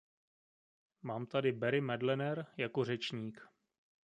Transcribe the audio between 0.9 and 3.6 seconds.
Mám tady Barry Madlener jako řečník.